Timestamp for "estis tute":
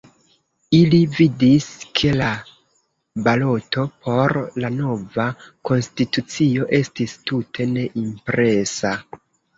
6.79-7.69